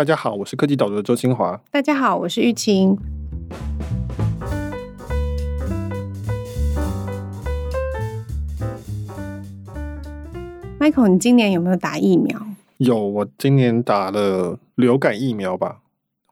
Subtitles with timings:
[0.00, 1.60] 大家好，我是科技岛读的周清华。
[1.70, 2.96] 大家好，我是玉清。
[10.78, 12.40] Michael，你今年有没有打疫苗？
[12.78, 15.80] 有，我今年打了流感疫苗吧。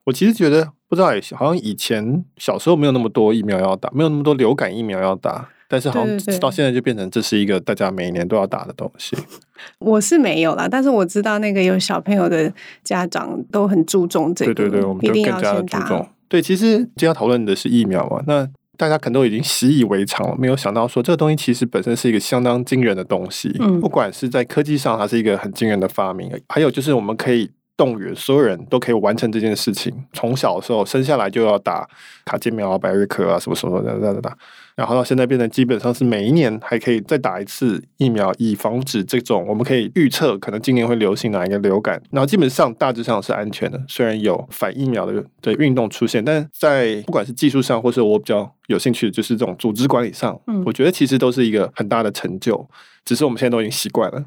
[0.04, 5.46] 我其实觉得不知道，好像以前小时候没有那么多疫苗要打，没有那么多流感疫苗要打。
[5.68, 9.16] 但是好像到现在就变成这是一个大家每年都要打的东西。
[9.78, 12.52] 我是没有啦，但是我知道那个有小朋友的
[12.82, 14.54] 家长都很注重这个。
[14.54, 16.08] 对对对，我们就更加的注重。
[16.28, 23.54] 对，其实今天要讨论的是疫苗嘛，那大家可能都已经习以为常了，没有想到说这个东西其实本身是一个相当惊人的东西。
[23.60, 27.50] 嗯，不管是在科技上，它是一个很惊人的发明，还有就是我们可以。
[27.78, 29.94] 动员所有人都可以完成这件事情。
[30.12, 31.88] 从小的时候生下来就要打
[32.24, 34.36] 卡介苗啊、百日咳啊什么什么的，的，的，
[34.78, 42.00] 然后到现在变成基本上是每一年还可以再打一次疫苗，以防止这种我们可以预测可能今年会流行哪一个流感。
[42.12, 52.64] 然后基本上大致上是安全的，虽然有反疫苗的的运动出现，但在不管是技术上，或是我比较有兴趣的就是这种组织管理上，嗯，我觉得其实都是一个很大的成就。
[53.04, 54.24] 只是我们现在都已经习惯了。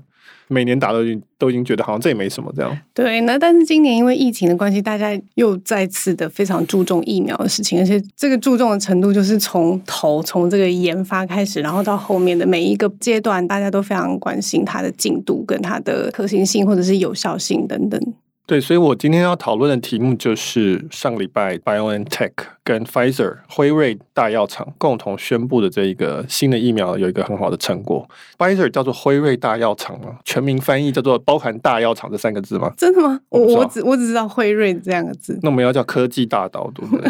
[0.52, 2.78] 每年打都已经都已经觉得好像这也没什么这样。
[2.94, 18.14] 对，那但是今年因为疫情的关系，大家又再次的非常注重疫苗的事情，而且这个注重的程度就是从头从这个研发开始，然后到后面的每一个阶段，大家都非常关心它的进度跟它的可行性或者是有效性等等。
[18.48, 22.32] 对，所以我今天要讨论的题目就是上个礼拜 BioNTech
[22.66, 28.06] 跟 Pfizer 辉瑞大药厂共同宣布的这一个新的疫苗有一个很好的成果。
[28.38, 30.18] Pfizer 叫做辉瑞大药厂吗？
[30.26, 32.70] 全名翻译叫做包含大药厂这三个字吗？
[32.76, 33.18] 真的吗？
[33.30, 35.40] 我我只我只知道辉瑞这两个字。
[35.42, 37.10] 那我们要叫科技大岛，对不对？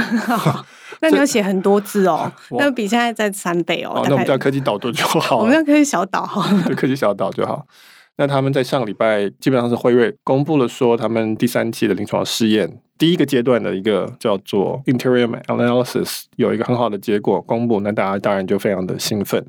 [1.01, 3.99] 那你要写很多字哦， 那比现在再三倍哦。
[4.05, 5.37] 那我们叫科技岛读就好。
[5.37, 6.43] 我们叫科技小岛好。
[6.67, 7.65] 对，科技小岛就好。
[8.21, 19.43] 那他们在上礼拜基本上是辉瑞公布了说，他们第三期的临床试验第一个阶段的一个叫做 interim analysis 有一个很好的结果公布，那大家当然就非常的兴奋。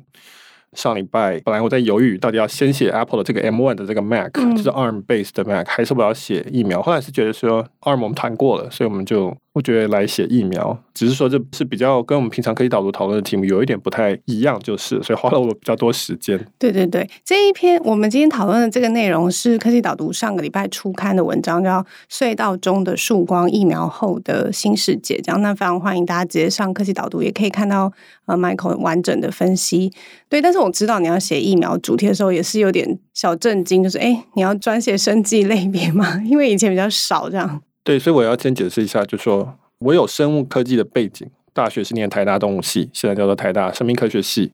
[0.73, 6.81] 上礼拜本来我在犹豫到底要先写 Apple 的这个 M1 的这个 Mac，就是 ARM based 的 Mac，还是我要写疫苗？
[6.81, 9.37] 后来是觉得说 ARM 我们谈过了，所以我们就。
[9.53, 16.43] 我觉得来写疫苗，只是说这是比较跟我们平常科技导读讨论的题目有一点不太一样，就是所以花了我比较多时间。
[16.57, 25.17] 对对对，这一篇我们今天讨论的这个内容是科技导读上个礼拜初刊的文章，叫《隧道中的曙光：疫苗后的新世界》。
[25.23, 27.93] 这样，那非常欢迎大家直接上科技导读，也可以看到
[28.25, 29.93] 呃 Michael 完整的分析。
[30.29, 36.19] 对，但是我知道你要写疫苗主题的时候，也是有点小震惊，就是哎，你要专写生技类别吗？
[36.25, 37.61] 因为以前比较少这样。
[37.83, 44.51] 对，所以我要先解释一下，就是说我有生物科技的背景，大学是念台大动物系，现在叫做台大生命科学系。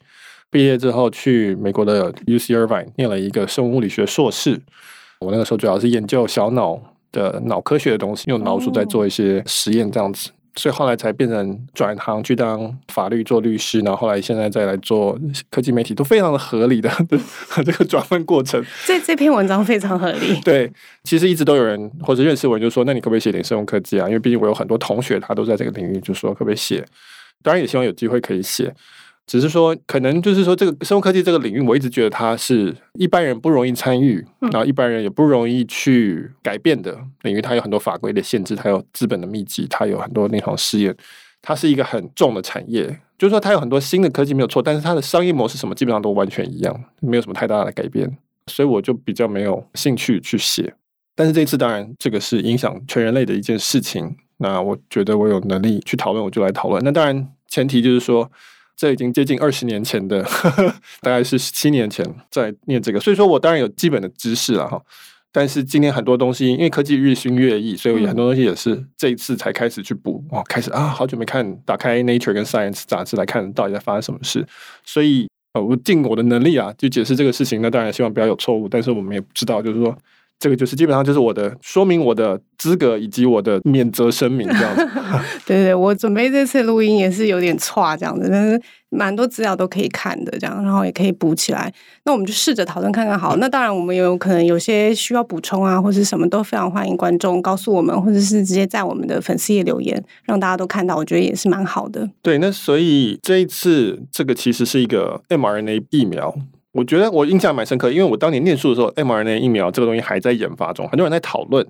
[0.49, 4.59] 毕业之后去美国的 UC Irvine 念了一个生物物理学硕士。
[5.19, 6.81] 我那个时候主要是研究小脑
[7.11, 10.31] 的脑科学的东西，用老鼠在做一些实验这样子。
[10.55, 15.17] 所以后来才变成转行去当法律做律师，然后后来现在再来做
[15.49, 16.89] 科技媒体，都非常的合理的
[17.65, 18.63] 这个转换过程。
[18.85, 20.39] 这这篇文章非常合理。
[20.41, 20.71] 对，
[21.03, 24.07] 其实一直都有人或者认识我就说，那你可不可以写点生物科技啊？
[24.07, 26.85] 因为毕竟我有很多同学他都在这个领域，就说可不可以写？
[27.41, 28.73] 当然也希望有机会可以写。
[29.29, 37.39] 只是说，可能就是说，这个生物科技这个领域，我一直觉得它是一般人不容易参与，然后一般人也不容易去改变的领域。
[37.39, 40.97] 它有很多法规的限制，它有资本的密集，它有很多临床试验，
[41.43, 42.87] 它是一个很重的产业。
[43.19, 48.17] 就是说，它有很多新的科技没有错，但是它的商业模式什么基本上都完全一样，没有什么太大的改变。
[48.47, 50.73] 所以我就比较没有兴趣去写。
[51.15, 54.15] 但是这次，当然这个是影响全人类的一件事情。
[54.37, 56.83] 那我觉得我有能力去讨论，我就来讨论。
[56.83, 58.31] 那当然前提就是说。
[58.79, 64.81] 这已经接近二十年前的，呵呵，大概是十七年前在念这个，所以说我当然有基本的知识了哈。
[65.33, 74.47] 但是今天很多东西，因为科技日新月异，所以很多东西也是这一次才开始去补哦，开始啊，好久没看，打开 Nature 跟 Science 杂志来看到底在发生什么事。
[74.85, 77.61] 所以呃，我尽我的能力啊，就解释这个事情。
[77.61, 79.93] 那当然希望不要有错误，但是我们也不知道，就是说。
[80.39, 84.87] 这个就是基本上就是我的说明，我的资格以及我的免责声明这样子。
[85.45, 91.73] 对对，我准备这次录音也是有点差这样子，但是蛮多资料都可以看的这样，然后也可以补起来。
[92.05, 93.35] 那我们就试着讨论看看好。
[93.35, 102.09] 那当然我们有可能有些需要补充啊，或者什么都非常欢迎观众告诉我们，或者是直接在我们的粉丝页留言，让大家都看到，我觉得也是蛮好的。
[102.21, 106.33] 对，那所以这一次这个其实是一个 mRNA 疫苗。
[106.71, 111.65] 我觉得我印象蛮深刻，因为我当年念书的时候，mRNA 疫苗这个东西还在研发中，很多人在讨论，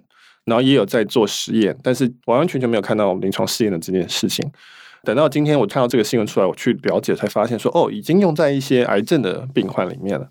[0.45, 4.45] 然后也有在做实验，但是完完全全没有看到临床试验的这件事情。
[5.03, 10.27] 等到今天我看到这个新闻出来，我去了解才发现说，哦，已经用在一些癌症的病患里面了。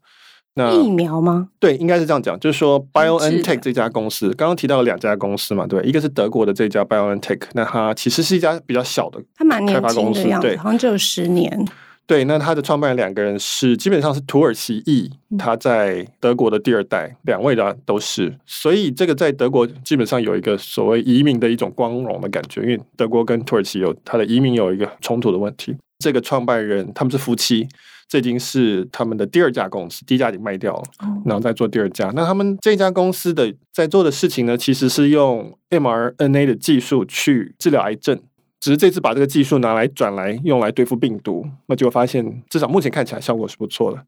[0.54, 1.48] 那疫苗吗？
[1.58, 11.64] 对，应该是这样讲，就是说 BioNTech 这家公司，刚刚提到了两家公司嘛，对，一个是德国的这家 BioNTech，那它其实是一家比较小的，它蛮年轻的样子，好像只有十年。
[12.08, 25.76] 对，那他的创办人两个人是基本上是土耳其裔，他在德国的第二代，两位的都是，所以这个在德国基本上有一个所谓移民的一种光荣的感觉，因为德国跟土耳其有他的移民有一个冲突的问题。
[25.98, 27.68] 这个创办人他们是夫妻，
[28.08, 30.82] 这已经是他们的第二家公司，第一家已经卖掉了，
[31.26, 32.10] 然后再做第二家。
[32.14, 38.18] 那他们这家公司的在做的事情呢，其实是用 mRNA 的技术去治疗癌症。
[38.60, 44.04] 只是这次把这个技术拿来转来用来对付病毒，那就发现至少目前看起来效果是不错的。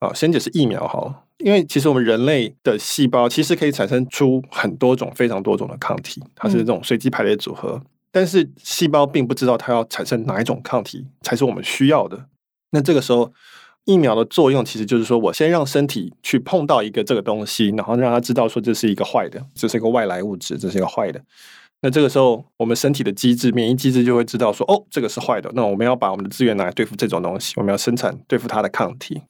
[0.00, 7.80] 啊，先解释疫苗好了，因为其实我们人类的细胞其实可以产生出很多种、非常多种的抗体，它是这种随机排列组合。
[8.10, 12.26] 但是细胞并不知道它要产生哪一种抗体才是我们需要的。
[12.70, 13.32] 那这个时候，
[13.84, 21.22] 疫苗的作用其实就是说我先让身体去碰到一个这个东西，然后让它知道说这是一个坏的，这是一个外来物质，这是一个坏的。
[21.84, 25.52] 那这个时候，我们身体的机制，免疫机制就会知道说，哦，这个是坏的。
[25.54, 29.20] 那我们要把我们的资源拿来对付这种东西，我们要生产对付它的抗体。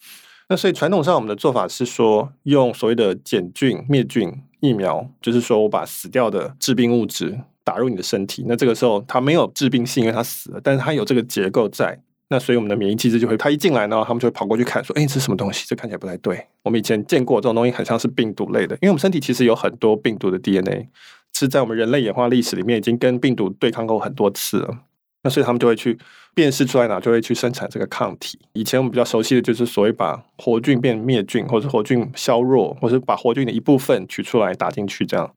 [0.48, 8.44] 那所以传统上我们的做法是说，用所谓的减菌灭菌疫苗，就是说我把死掉的致病物质打入你的身体。
[8.46, 11.98] 那这个时候它没有致病性，因为它死了，但是它有这个结构在。
[12.28, 15.64] 那所以我们的免疫机制就会，它一进来呢，他们就会跑过去看，说，哎，这是什么东西？
[15.66, 16.46] 这看起来不太对。
[16.62, 20.88] 我们以前见过这种东西，很像是病毒类的，因为我们身体其实有很多病毒的 DNA。
[21.34, 24.78] 是在我们人类演化历史里面已经跟病毒对抗过很多次了，
[25.24, 25.98] 那所以他们就会去
[26.32, 28.38] 辨识出来哪，就会去生产这个抗体。
[28.52, 35.34] 以前我们比较熟悉的就是所谓把活菌变灭菌，或者活菌削弱，或者把活菌的一部分取出来打进去这样。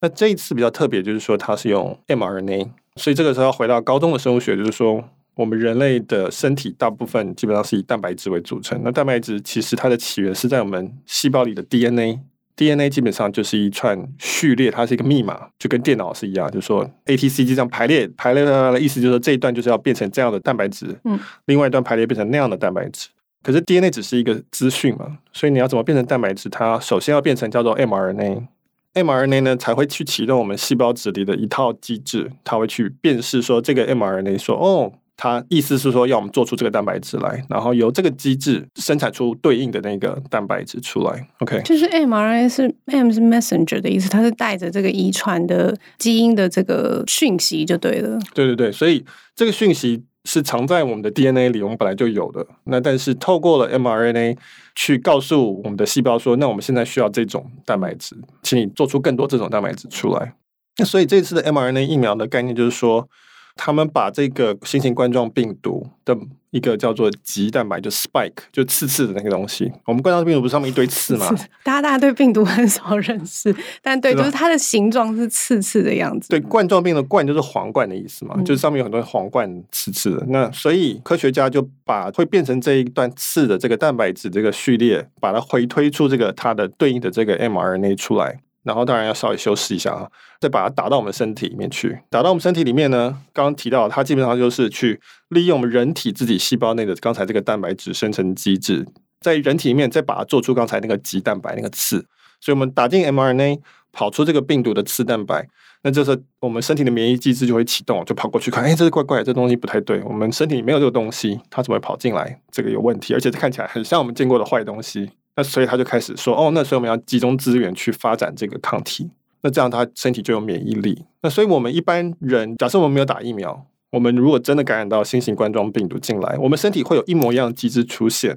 [0.00, 5.02] 那这一次比较特别，就是说它是用 mRNA，所以这个时候要回到高中的生物学，就是说
[5.34, 8.78] 我们人类的身体大部分基本上是以蛋白质为组成。
[8.84, 12.20] 那蛋白质其实它的起源是在我们细胞里的 DNA。
[12.58, 23.10] DNA 基本上就是一串序列，它是一个密码，就跟电脑是一样，就是说 A T C 就这样排列排列的意思，就是说这一段就是要变成这样的蛋白质，嗯，另外一段排列变成那样的蛋白质。
[23.44, 26.48] 可是 DNA 只是一个资讯嘛，所以你要怎么变成蛋白质？
[26.48, 34.92] 它首先要变成叫做 mRNA，mRNA 呢才会去启动我们细胞质里的一套机制，它会去辨识说这个 mRNA 说哦。
[35.20, 41.28] 它意思是说，要我们做出这个蛋白质来，然后由这个机制生产出对应的那个蛋白质出来。
[41.40, 48.16] OK，就是 mRNA 是 M 是 messenger 的意思，它是带着这个遗传的基因的这个讯息就对了。
[48.32, 49.04] 对对对，所以
[49.34, 52.46] 这个讯息是藏在我们的 DNA 里，我们本来就有的。
[52.66, 54.36] 那但是透过了 mRNA
[54.76, 60.34] 去告诉我们的细胞说，那我们现在需要这种蛋白质，请你做出更多这种蛋白质出来。
[60.78, 63.08] 那所以这次的 mRNA 疫苗的概念就是说。
[63.58, 66.16] 他们把这个新型冠状病毒的
[66.50, 69.70] 一个叫做棘蛋白，就 spike，就刺刺的那个东西。
[69.84, 71.28] 我们冠状病毒不是上面一堆刺吗？
[71.64, 76.28] 大家大家对病毒很少认识， 但对，就是它的形状是刺刺的样子。
[76.28, 80.24] 对，冠状病的冠就是皇冠的意思嘛，嗯、就是上面有很多皇冠刺刺的。
[80.28, 88.38] 那所以科学家就把会变成这一段刺的这个蛋白质这个序列，把它回推出这个它的对应的这个 mRNA 出来。
[88.68, 90.06] 然后当然要稍微修饰一下啊，
[90.38, 91.98] 再把它打到我们身体里面去。
[92.10, 95.00] 打到我们身体里面呢，刚刚提到它基本上就是去
[95.30, 98.86] 利用我们人体自己细胞内的刚才这个蛋白质生成机制，
[99.22, 102.04] 在人体里面再把它做出刚才那个棘蛋白那个刺。
[102.40, 103.58] 所以我们打进 mRNA，
[103.90, 105.48] 跑出这个病毒的刺蛋白，
[105.82, 112.38] 那这时候我们身体的免疫机制就会启动，就跑过去看，哎，这是怪怪，这东西不太对，我们身体没有这个东西，它怎么会跑进来？
[112.52, 115.10] 这个有问题，而且看起来很像我们见过的坏东西。
[115.38, 119.08] 那所以他就开始说，哦，那所以我们要集中资源去发展这个抗体，
[119.42, 121.04] 那这样他身体就有免疫力。
[121.22, 128.36] 那所以我们一般人，假设我们没有打疫苗，我们如果真的感染到新型冠状病毒进来，我们身体会有一模一样的机制出现，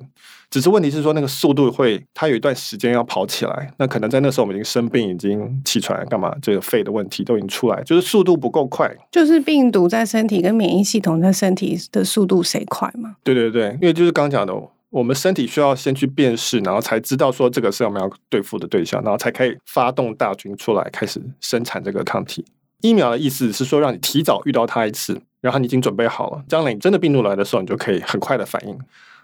[0.51, 3.74] 只是问题是说那个速度会，它有一段时间要跑起来。
[3.79, 8.96] 那可能在那时候我们已经生病，已经气喘干嘛，这个肺的问题都已经出来，就是速度不够快。
[9.12, 13.15] 就是病毒在身体跟免疫系统在身体的速度谁快嘛？
[13.24, 14.53] 对对对，因为就是刚讲的。
[14.91, 22.45] 我们身体需要先去辨识，然后才知道说这个是我们要对付的对象，然后才可以发动大军出来开始生产这个抗体。
[22.81, 28.77] 疫苗的意思是说，让你提早遇到它一次，然后你已经准备好了，将来你真的病毒来的时候，你就可以很快的反应，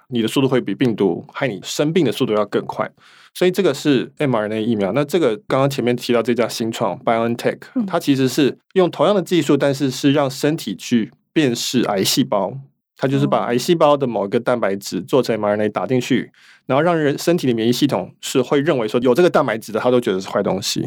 [0.08, 2.90] 你的速度会比病毒害你生病的速度要更快。
[3.34, 4.94] 所以这个是 mRNA 疫苗。
[4.94, 12.58] 那这个刚刚前面提到这家新创 BioNTech，它其实是用同样的技术，但是是让身体去辨识癌细胞。
[12.98, 16.32] 它就是把癌细胞的某一个蛋白质做成 mRNA 打进去，
[16.66, 20.82] 然后让人身体的免疫系统是会认为说有这个蛋白质的，它都觉得是坏东西，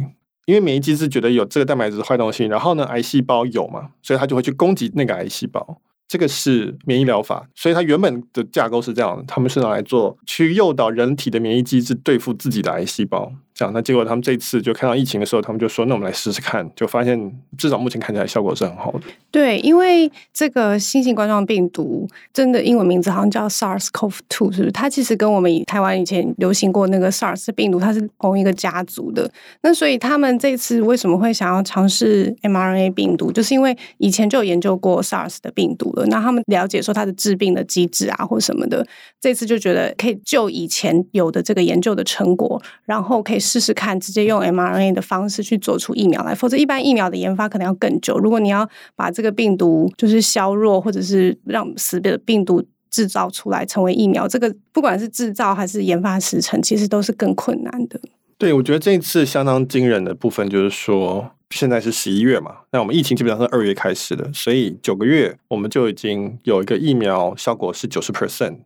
[0.47, 5.81] 因为免疫机制觉得有这个蛋白质是坏东西，然后呢，癌细胞有嘛，所以它就会去攻击那个癌细胞。
[6.09, 13.33] 这个是免疫疗法，所以它原本的架构是这样的，他们是拿来做去诱导人体的免疫机制对付自己的癌细胞。
[13.73, 19.00] 那结果他们这次就看到疫情的时候，他们就说：“那我们来试试看。”就发现至少目前看起来效果是很好的。
[19.31, 24.73] 对，因为这个新型冠状病毒真的英文名字好像叫 SARS-CoV-2，是不是？
[24.73, 29.31] 它其实跟我们台湾以前流行过那个 SARS 病毒，它是同一个家族的。
[29.62, 36.07] 那所以他们这次为什么会想要尝试 mRNA 病毒，就是因为以前就有研究过 SARS 的病毒了。
[36.07, 38.87] 那他们了解说它的致病的机制啊，或什么的，
[39.21, 43.40] 这次就觉得可以就以前有的这个研究的成果，然后可以。
[43.50, 48.16] 试试看，直接用 mRNA 的方式去做出疫苗来，否则一般疫苗的研发可能要更久。
[48.16, 58.00] 如果你要把这个病毒就是削弱，或者是让死的病毒制造出来成为疫苗，这个不管是制造还是研发时程，其实都是更困难的。
[58.38, 68.59] 对，我觉得这一次相当惊人的部分就是说，现在是十一月嘛，那我们疫情基本上是二月开始的，所以九个月我们就已经有一个疫苗效果是九十 percent。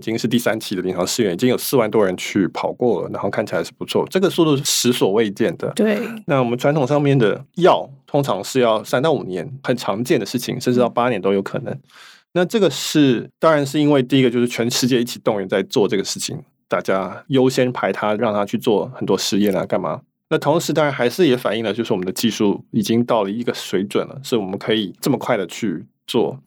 [0.00, 5.70] 已经是第三期的临床试验，已经有四万多人去跑过了，然后看起来是不错，这个速度是前所未见的。
[5.76, 11.78] 对，那我们传统上面的药通常是要三到五年，很常见的事情，甚至到八年都有可能。
[12.32, 20.00] 那这个是当然是因为第一个就是全世界一起动员在做这个事情，大家优先排他，让他去做很多实验啊，干嘛？
[20.30, 26.38] 那同时当然还是也反映了，就是我们的技术已经到了一个水准了，是我们可以这么快的去做。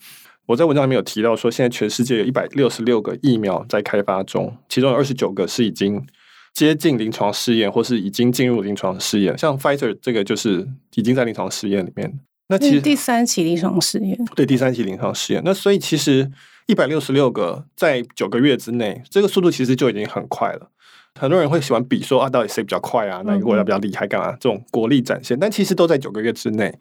[0.45, 6.05] 我在文章里面有提到说，现在全世界有一百六十六个疫苗在开发中，其中有二十九个是已经
[6.53, 9.37] 接近临床试验，或是已经进入临床试验。
[9.37, 12.19] 像 Pfizer 这个就是已经在临床试验里面。
[12.49, 15.41] 那其实第三期临床试验，对，第三期临床试验。
[15.45, 16.29] 那所以其实
[16.67, 20.69] 一百六十六个在九个月之内，这个速度其实就已经很快了。
[21.17, 23.21] 很多人会喜欢比说啊，到底谁比较快啊？
[23.21, 24.05] 哪个国家比较厉害？
[24.05, 24.31] 干嘛？
[24.33, 26.77] 这种国力展现，但其实都在九个月之内。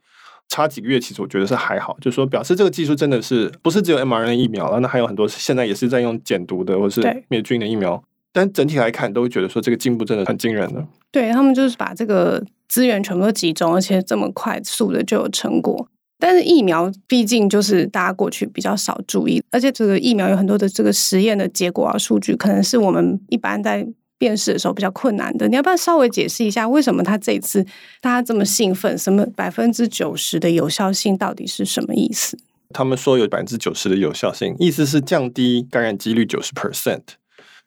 [0.52, 8.04] 差几个月，其实我觉得是还好，就是说表示这个技术真的是不是只有 mRNA 疫苗了，那还有很多现在也是在用减毒的或是灭菌的疫苗，
[8.34, 10.86] 但整体来看都会觉得说这个进步真的很惊人的。
[11.10, 15.88] 对，他们就是把这个资源全部都集中，而且这么快速的就有成果。
[16.18, 23.88] 但是疫苗毕竟就是大家过去比较少注意，而且这个疫苗有很多的这个实验的结果啊数据，可能是我们一般在。
[24.22, 27.60] 辨识的时候比较困难的，你要不要稍微解释一下为什么他这一次
[28.00, 28.96] 大家这么兴奋？
[28.96, 32.38] 什么百分之九十的有效性到底是什么意思？
[32.72, 37.00] 他们说有百分之九十的有效性，意思是降低感染几率九十 percent。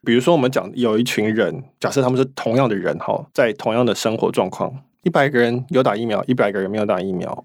[0.06, 7.44] 比如说，我们讲有一群人，假设他们是同样的人哈，在同样的生活状况，一百个人有打疫苗，一百个人没有打疫苗。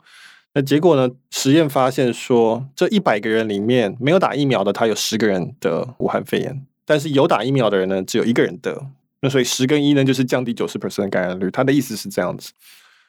[0.55, 1.12] 那结果呢？
[1.31, 8.87] 实验发现说，这一百个人里面没有打疫苗的，他有十个人得武汉肺炎，但是有打疫苗的人呢，只有一个人得。
[9.22, 11.50] 那所以十跟一呢，就是降低九十 percent 感染率。
[11.50, 12.52] 他的意思是这样子，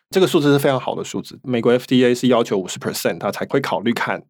[0.10, 1.40] 这个数字是非常好的数字。
[1.44, 4.22] 美国 FDA 是要求五十 percent，他才会考虑看。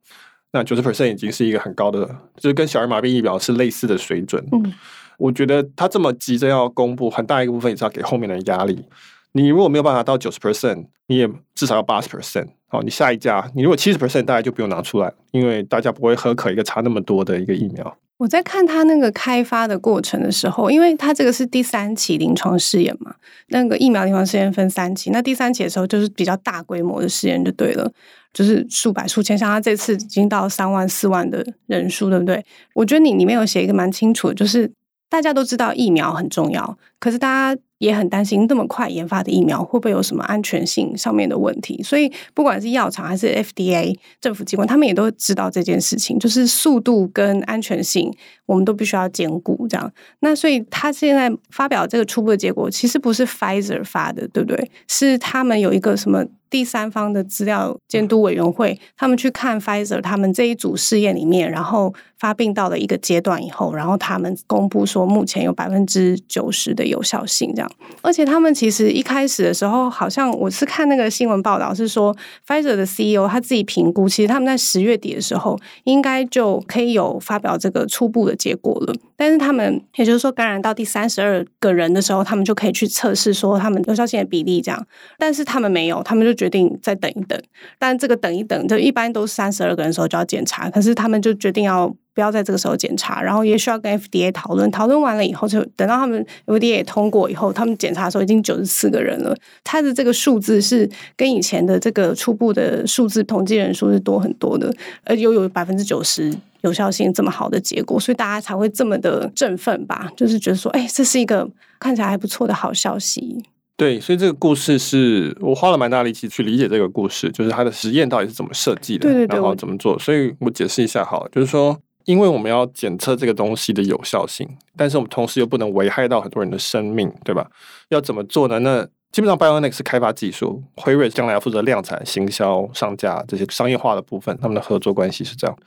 [0.54, 4.46] 那九十 percent 已经是一个很高的，就是跟小儿麻痹疫苗是类似的水准。
[4.52, 4.74] 嗯，
[5.18, 8.84] 我觉得他这么急着要公布，很大一个部分也是要给后面的压力。
[9.32, 12.48] 你如果没有办法到九十 percent，你也至少要八十 percent。
[12.68, 17.98] 好，你下一家，你如果七十 percent，大家就不用拿出来，因为大家不会喝可一个差那么多的一个疫苗。
[18.22, 23.16] 我在看他那个开发的过程的时候，因为他这个是第三期临床试验嘛，
[23.48, 27.92] 那个疫苗临床试验分三期，那第三期的时候就是比较大规模的试验就对了，
[28.32, 32.46] 就是数百数千，像他这次已经到三万四万的人数，对不对？
[32.76, 34.72] 我觉得你里面有写一个蛮清楚的，就是
[35.10, 37.60] 大家都知道疫苗很重要，可是大家。
[37.82, 48.14] 也很担心这么快研发的疫苗会不会有什么安全性上面的问题，所以不管是药厂还是 FDA 政府机关，他们也都知道这件事情，就是速度跟安全性，
[48.46, 49.68] 我们都必须要兼顾。
[49.68, 54.72] 这样，那所以他现在发表这个初步的结果，其实不是 Pfizer 发的，对不对？
[54.88, 56.24] 是他们有一个什么？
[56.52, 67.71] 第三方的资料监督委员会，他们去看 Pfizer 他们这一组试验里面，然后发病到了一个阶段以后，然后他们公布说目前有百分之九十的有效性，这样。
[68.02, 72.14] 而且他们其实一开始的时候，好像我是看那个新闻报道是说
[72.46, 78.94] ，Pfizer 的 CEO 他自己评估，其实他们在十月底的时候应该就可以有发表这个初步的结果了。
[79.16, 84.88] 但是他们也就是说，感染到第三十二个人的时候，他们就可以去测试说他们有效性的比例这样。
[85.18, 86.32] 但是他们没有，他们就。
[86.42, 87.40] 决定再等一等，
[87.78, 104.74] 但这个等一等，就一般都是三十二个人的时候就要检查，可是他们就决定要不要在这个时候检查，然后也需要跟 FDA 讨论，讨论完了以后，就等到他们 FDA 通过以后，他们检查的时候已经九十四个人了，他的这个数字是跟以前的这个初步的数字统计人数是多很多的，
[105.06, 111.50] 而又有百分之九十有效性这么好的结果，所以大家才会这么的振奋吧，就是觉得说，哎，这是一个
[111.80, 113.44] 看起来还不错的好消息。
[113.78, 119.98] 对，所以这个故事是我花了蛮大力气去理解这个故事，就是它的实验到底是怎么设计的，对对对，然后怎么做。
[119.98, 127.50] 所以我解释一下好了，就是说，因为我们要检测这个东西的有效性，但是我们同时又不能危害到很多人的生命，对吧？
[127.90, 128.60] 要怎么做呢？
[128.60, 135.58] 那基本上 b i o n i c 是开发技术，辉瑞将来要负责量产、行销、上架这些商业化的部分，他们的合作关系是这样。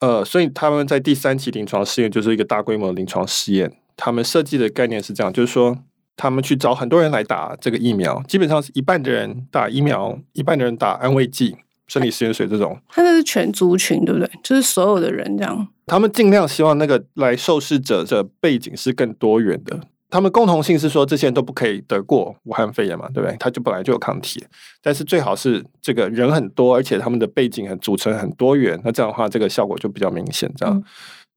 [0.00, 5.78] 呃，所以他们在第三期临床试验就是一个大规模的临床试验，他们设计的概念是这样，就是说。
[6.16, 11.56] 他们去找很多人来打这个疫苗，基本上是一半的人打疫苗，一半的人打安慰剂、
[11.90, 12.78] 生理实验水这种。
[12.88, 14.30] 它这是全族群，对不对？
[14.42, 15.66] 就是所有的人这样。
[15.86, 19.80] 他们尽量希望那个来受试者的背景是更多元的。
[20.08, 23.36] 他们共同性是说，这些人都不可以得过武汉肺炎嘛，对不对？
[23.38, 24.44] 他就本来就有抗体，
[24.82, 30.76] 但是最好是这个人很多，而且他们的背景很组成很多元，那这样的话，这个效果就比较明显，这样。
[30.76, 30.84] 嗯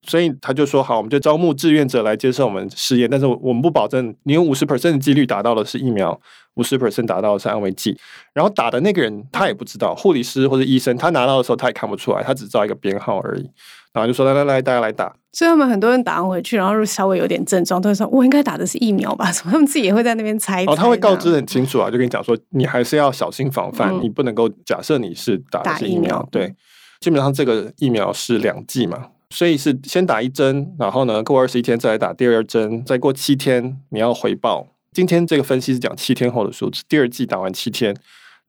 [0.05, 6.19] 所以他就说好，我们就招募志愿者来接受我们试验，但是我们不保证你有五十 percent 的几率打到的是疫苗，
[6.55, 7.97] 五十 percent 打到的是安慰剂。
[8.33, 13.49] 然后打的那个人他也不知道，护理师或者医生他拿到的时候他也看不出来，他只知道一个编号而已。
[13.93, 15.13] 然后就说来来来，大家来打。
[15.31, 19.31] 所以他们很多人打完回去，然后稍微有点症状，都会说我应该打的是疫苗吧？
[19.31, 19.51] 什么？
[19.51, 20.71] 他们自己也会在那边猜，猜。
[20.71, 26.01] 哦，他会告知很清楚啊，就跟你讲说，你还是要小心防范，嗯、你不能够假设你是打的是疫苗。
[26.01, 26.53] 疫苗对，
[26.99, 29.07] 基本上这个疫苗是两剂嘛。
[29.33, 34.67] 所以是先打一针，然后呢，过二十一天再来打第二针，再过七天你要回报。
[34.91, 37.95] 今天这个分析是讲七天后的数字，第二季打完七天，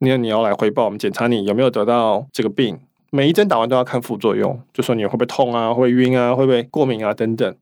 [0.01, 2.79] 你你要来回报，我们检查你有没有得到这个病。
[3.11, 7.57] 每一针打完都要看副作用，就说你会不会痛啊，会不会晕啊，会不会过敏啊等等。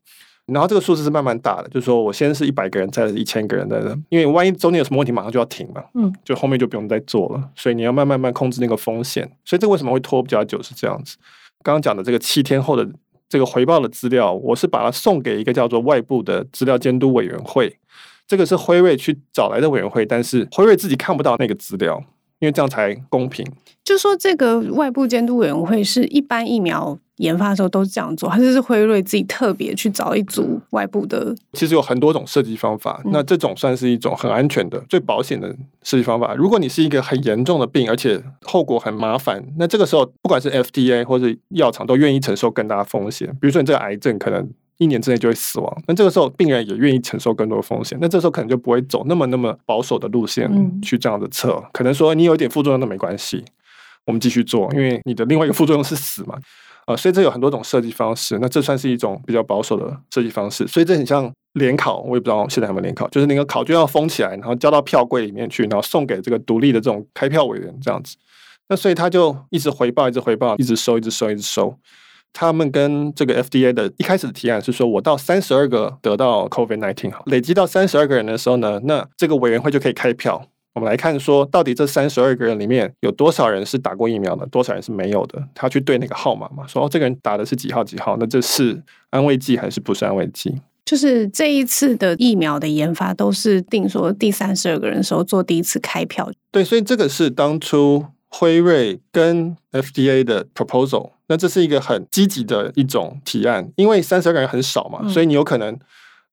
[0.47, 7.51] 然后这个数字是慢慢打的，就是说我先是一百个人，再是一千个人的，因为万一中间有什么问题，马上就要停嘛，嗯，就后面就不用再做了。
[7.55, 9.31] 所以你要慢慢慢控制那个风险。
[9.45, 11.17] 所以这为什么会拖比较久是这样子。
[11.63, 12.91] 刚刚讲的这个七天后的。
[13.33, 17.75] 这个回报的资料，我是把它送给一个叫做外部的资料监督委员会。
[18.27, 21.99] 这个是辉瑞去找来的委员会，但是辉瑞自己看不到那个资料。
[22.41, 23.47] 因为这样才公平。
[23.83, 31.35] 就说这个外部监督委员会是一般疫苗研发的时候都是这样做，还是是辉瑞自己特别去找一组外部的？
[31.53, 36.35] 其实有很多种设计方法，那这种算是一种很安全的、最保险的设计方法。
[36.35, 43.29] 如果你是一个很严重的病，而且后果很麻烦，那这个时候不管是 FDA 或者药厂都愿意承受更大的风险。
[43.41, 44.51] 比如说你这个癌症可能。
[44.79, 50.51] 一年之内就会死亡，那这个时候病人也愿意承受更多的风险，那这时候可能就不会走那么那么保守的路线
[50.83, 53.45] 去这样的测，嗯、可能说你有一点副作用都没关系，
[54.07, 56.37] 我们继续做，因为你的另外一个副作用是死嘛，
[56.87, 68.17] 呃，所以这有很多种设计方式，那这算是一种比较保守的设计方式，所以这很像联考，我也不知道现在有没有联考，就是那个考卷要封起来，然后交到票柜里面去，然后送给这个独立的这种开票委员这样子，
[68.69, 71.77] 那所以他就一直回报，一直回报，一直收，一直收，一直收。
[72.33, 80.49] 他们跟这个 FDA 的一开始的提案是说，我到三十二个得到 COVID-19 好，累积到三十二个人的时候呢，那这个委员会就可以开票。
[80.75, 85.43] 我们来看说，到底这三十二个人里面有多少人是打过疫苗的，多少人是没有的？
[85.55, 90.55] 他去对那个号码嘛，说哦，这个人打的是几号几号，那这是安慰剂还是不是安慰剂？
[90.85, 96.31] 就是这一次的疫苗的研发都是定说第三十二个人的时候做第一次开票。
[96.51, 98.05] 对，所以这个是当初。
[98.35, 105.79] 辉瑞跟 FDA 的 proposal，那这是一个很积极的一种提案，因为三十二个人很少嘛，所以你有可能，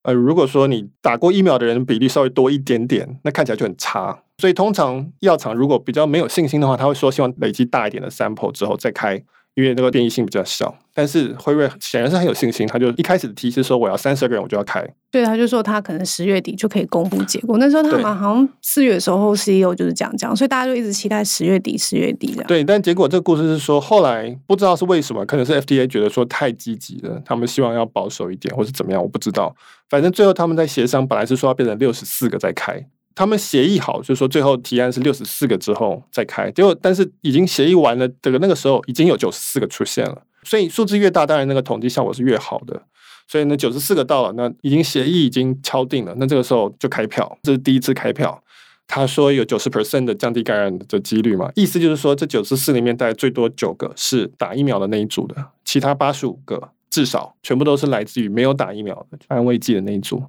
[0.04, 4.24] 呃，如果说你打过疫苗的人比例稍微多一点点，那看起来就很差。
[4.38, 9.22] 所以通常药厂如果比较没有信心的话，他会说希望累积大一点的 sample 之后再开。
[9.60, 17.58] 因为那个变异性比较小，但是辉瑞显然是很有信心，他就一开始的提示说我要三十个人我就要开，对，他就说他可能十月底就可以公布结果。
[17.58, 22.48] 那时候他们好像四月的时候 CEO 就是这样讲，所以大家就一直期待十月底，十月底这样。
[22.48, 29.54] 对，但结果这个故事是说后来不知道是为什么，可能是 FDA 觉得说太积极了，他们希望要保守一点，或是怎么样，我不知道。
[29.90, 32.86] 反正最后他们在协商，本来是说要变成六十四个再开。
[33.20, 42.82] 他们协议好，就是说最后提案是六十四个之后再开，结果但是已经协议完了，这个那个时候已经有九十四个出现了，所以数字越大，当然那个统计效果是越好的。
[43.28, 48.42] 所以呢，九十四个到了，那已经协议已经敲定了，那这个时候就开票，这是第一次开票。
[48.88, 60.24] 他说有九十 percent 的降低感染的几率嘛，意思就是说这九十四里面大概最多九个是打疫苗的那一组的，其他八十五个至少全部都是来自于没有打疫苗的安慰剂的那一组。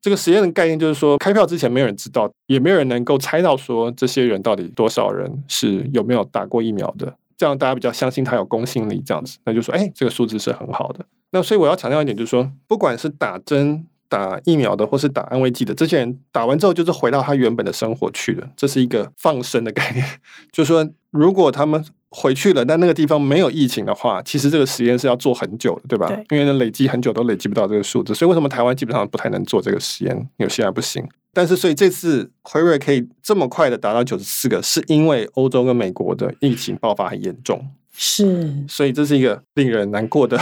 [0.00, 11.04] 这个实验的概念就是说，开票之前没有人知道，也没有人能够猜到说这些人到底多少人是有没有打过疫苗的，这样大家比较相信他有公信力，这样子，那就说，哎，这个数字是很好的。
[11.32, 20.06] 那所以我要强调一点，就是说，不管是打针、打疫苗的，或是打安慰剂的，这些人打完之后就是回到他原本的生活去了，这是一个放生的概念，
[20.52, 21.84] 就是说，如果他们。
[22.18, 26.06] 回去了，但那个地方没有疫情的话，其实这个实验是要做很久的，对吧？
[26.26, 26.38] 对。
[26.38, 30.28] 因为，累积很久都累积不到这个数字，所以为什么台湾基本上不太能做这个实验？
[30.38, 31.06] 有些还不行。
[31.34, 40.40] 但是所以这次辉瑞可以这么快的达到九十四个，是因为欧洲跟美国的疫情爆发很严重，是，所以这是一个令人难过的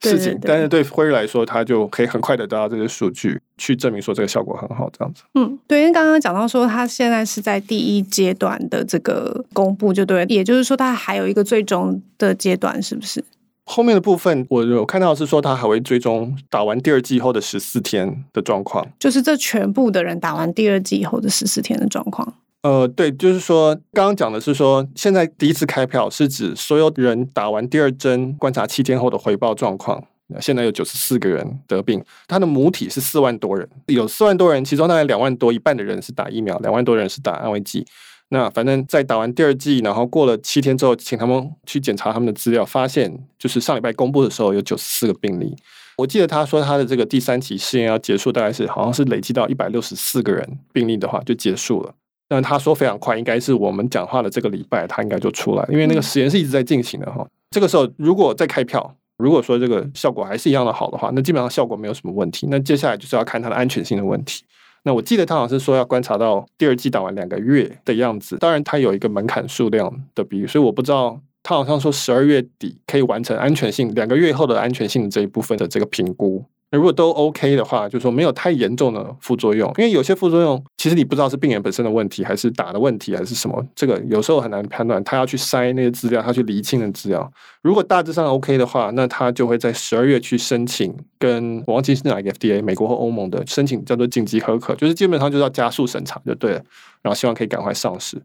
[0.00, 0.32] 事情。
[0.32, 5.22] 对对对，但是对辉瑞来说，他就可以很快的得到这些数据，去证明说这个效果很好，这样子。
[5.34, 13.24] 嗯，对，因为刚刚讲到说，他现在是在第一阶段的这个公布，就对，也就是说，他还有一个最终的阶段，是不是？
[13.64, 22.34] 后面的部分，我有看到是说，他还会追踪打完第二剂后的十四天的状况，就是这全部的人打完第二剂后的十四天的状况。
[22.62, 30.04] 呃，对，就是说，刚刚讲的是说，现在第一次开票是指所有人打完第二针，观察七天后的回报状况。
[30.40, 37.84] 现在有九十四个人得病，他的母体是四万多人，有四万多人，其中大概两万多，一半的人是打疫苗，两万多人是打安慰剂。
[38.28, 45.56] 那反正，在打完第二剂，然后过了七天之后，请他们去检查他们的资料，发现就是上礼拜公布的时候有九十四个病例。
[45.96, 51.92] 我记得他说他的这个第三期试验要结束，大概是好像是累计到一百六十四个人病例的话就结束了。
[52.30, 57.26] 但他说非常快，应该是我们讲话的这个礼拜，他应该就出来，因为那个实验是一直在进行的哈。
[57.50, 62.46] 这个时候如果再开票，如果说这个效果还是一样的好的话，那基本上效果没有什么问题。
[62.48, 64.44] 那接下来就是要看它的安全性的问题。
[64.84, 76.44] 那我记得他好像是说要观察到第二季打完两个月的样子，当然它有一个门槛数量的比喻，所以我不知道他好像说十二月底可以完成安全性两个月后的安全性这一部分的这个评估。
[76.72, 85.02] 那如果都 OK 的话，就是说没有太严重的副作用，因为有些副作用其实你不知道是病人本身的问题，还是打的问题，还是什么，这个有时候很难判断。
[85.02, 87.28] 他要去筛那些资料，他去厘清的资料。
[87.62, 96.62] 如果大致上 OK 的话，那他就会在十二月去申请，跟我忘记是哪个 FDA，美国或欧盟的申请叫做紧急核可，就是基本上就是要加速审查就对了，
[97.02, 98.16] 然后希望可以赶快上市。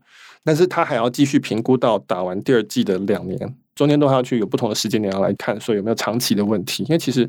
[0.43, 7.27] 但是他还要继续评估到打完第二季的两年，中间都还要去有不同的时间点要来看，说有没有长期的问题，因为其实。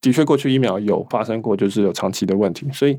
[0.00, 2.96] 的确，过去疫苗有发生过，就是有长期的问题，所以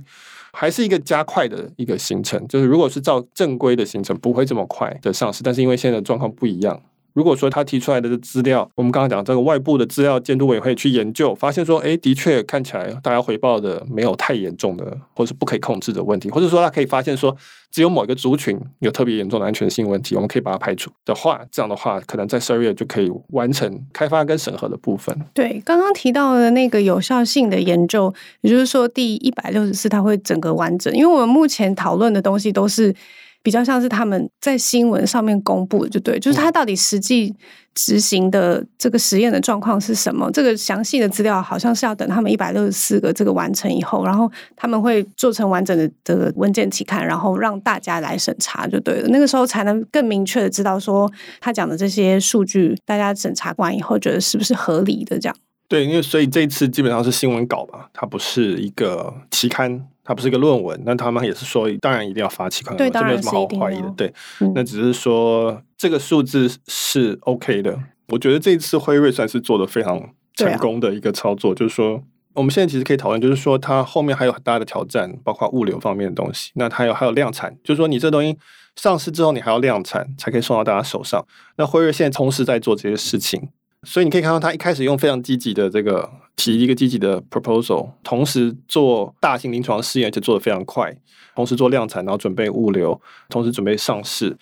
[0.53, 2.47] 还是一个加快的一个行程。
[2.47, 6.81] 就是如果是照正规的行程，不会这么快的上市，但是因为现在的状况不一样。
[7.13, 17.35] 如果说他提出来的资料，我们刚刚讲这个外部的资料监督委员会去研究，发现说，哎，的确看起来大家回报的没有太严重的，或是不可以控制的问题，或者说他可以发现说，
[17.69, 25.13] 只有某一个族群有特别严重的安全性问题，我们可以把它排除的话，这样的话，可能在十二月就可以完成开发跟审核的部分。
[25.33, 32.95] 对，刚刚提到的那个有效性的研究，也就是说第一百六十四它会整个完整，因为我们目前讨论的东西都是。
[33.43, 37.35] 比较像是他们在新闻上面公布的，就对，就是他到底实际
[37.73, 40.29] 执行的这个实验的状况是什么？
[40.31, 49.07] 这个详细的资料好像是要等他们一百六十四个这个完成以后，然后他们会做成完整的这个文件期刊，然后让大家来审查，就对了。
[49.07, 55.35] 那个时候才能更明确的知道说他讲的这些数据，大家审查完以后觉得是不是合理的这样。
[55.67, 60.77] 对，因为所以这一次基本上是新闻稿吧，它不是一个期刊，它不是一个论文。
[60.85, 63.89] 那他们也是说，当然一定要发期刊，对，这没有什么好怀疑的。
[63.95, 67.79] 对，嗯、那只是说这个数字是 OK 的。
[68.09, 69.97] 我觉得这一次辉瑞算是做的非常
[70.35, 76.51] 成功的一个操作，啊、就是说我们现在其实可以讨论，就是说它后面还有很大的挑战，包括物流方面的东西。
[76.55, 78.37] 那它还有还有量产，就是说你这东西
[78.75, 81.25] 上市之后，你还要量产才可以送到大家手上。
[81.55, 83.49] 那辉瑞现在同时在做这些事情。
[83.83, 86.07] 所以你可以看到，他一开始用非常积极的这个
[86.41, 90.91] 提一个积极的 proposal，同时做大型临床试验，而且做得非常快，
[91.35, 92.99] 同时做量产，然后准备物流，
[93.29, 94.35] 同时准备上市，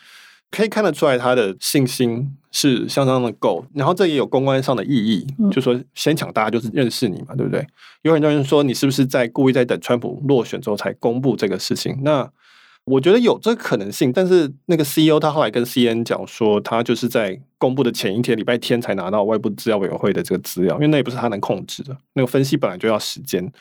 [0.50, 3.66] 可以看得出来他的信心是相当的够。
[3.74, 7.68] 然后这也有公关上的意义，就说先抢大家就是认识你嘛，对不对？
[8.04, 12.00] 有很多人说你是不是在故意在等川普落选之后才公布这个事情？
[12.02, 12.32] 那
[12.90, 23.52] 我觉得有这个可能性，但是那个 CEO 他后来跟 CN 讲说，他就是在公布的前一天，礼拜天才拿到外部资料委员会的这个资料，因为那也不是他能控制的，那个分析本来就要时间。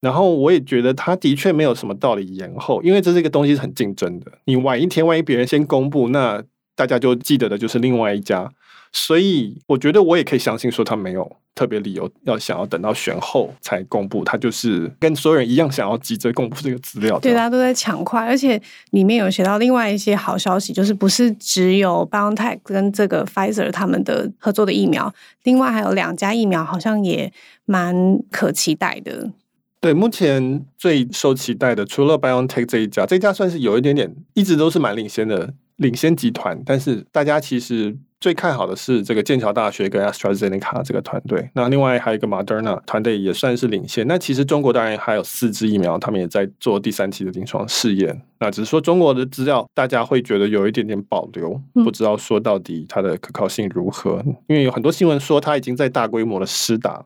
[0.00, 6.42] 然后我也觉得他的确没有什么道理延后，因为这是一个东西是很竞争的，你晚一天，万一别人先公布，那
[6.74, 8.50] 大家就记得的就是另外一家。
[8.96, 17.18] 所以我觉得我也可以相信说他没有特别理由要想要等到选后才公布，他就是跟所有人一样想要急着公布这个资料。
[17.18, 18.60] 对，大家都在抢快，而且
[18.92, 27.32] 里面有写到另外一些好消息，就是不是只有 BioNTech 跟这个 Pfizer 他们的合作的疫苗，另外还有两家疫苗好像也
[27.64, 29.32] 蛮可期待的。
[29.80, 37.96] 对，目前最受期待的除了 BioNTech 这一家，这一家算是有一点点一直都是蛮领先的领先集团，但是大家其实。
[38.20, 44.06] 最看好的是这个剑桥大学跟 AstraZeneca 这个团队，那另外还有一个 Moderna 团队也算是领先。
[44.06, 48.18] 那其实中国当然还有四支疫苗，他们也在做第三期的临床试验。
[48.40, 54.24] 那只是说中国的资料，大家会觉得有一点点保留，不知道说到底它的可靠性如何。
[54.46, 57.04] 因为有很多新闻说它已经在大规模的施打了，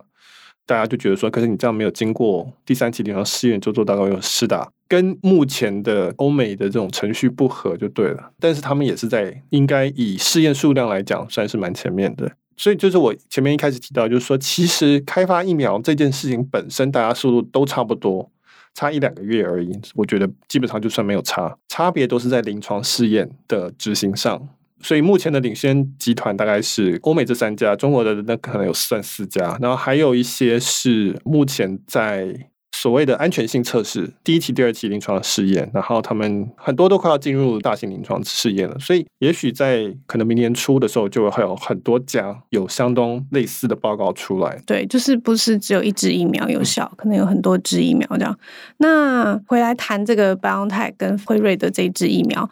[0.67, 8.33] 大家就觉得说，可是你这样没有经过第三期临床试验就做大规模施打，跟目前的欧美的这种程序不合就对了。
[8.41, 12.33] 但是他们也是在应该以试验数量来讲，算是蛮前面的。
[12.57, 18.29] 所以就是我前面一开始提到，就是说，其实开发疫苗这件事情本身，大家速度都差不多，
[18.75, 19.71] 差一两个月而已。
[19.95, 24.49] 我觉得基本上就算没有差，差别都是在临床试验的执行上。
[24.81, 32.48] 所以目前的领先集团大概是欧美这三家，中国的那可能有算四家，然后还有一些是目前在。
[32.81, 44.63] 所谓的安全性测试，第一期、第二期临床试验，然后他们很多都快要进入大型临床试验了，所以也许在可能明年初的时候，就会有很多家有相当类似的报告出来。
[44.65, 48.39] 对，就是不是只有一支疫苗有效，可能有很多支疫苗这样。
[48.77, 52.49] 那回来谈这个百奥泰跟辉瑞的这一支疫苗，